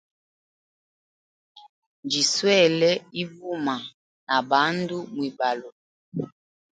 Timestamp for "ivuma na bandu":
3.23-4.97